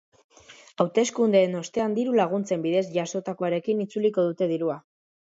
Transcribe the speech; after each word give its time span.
Hauteskundeen 0.85 1.53
ostean 1.59 1.95
diru-laguntzen 1.99 2.65
bidez 2.67 2.85
jasotakoarekin 2.99 3.89
itzuliko 3.89 4.29
dute 4.31 4.53
dirua. 4.57 4.85